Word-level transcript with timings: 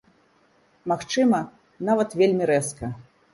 Магчыма, 0.91 1.41
нават 1.91 2.17
вельмі 2.23 2.49
рэзка. 2.53 2.91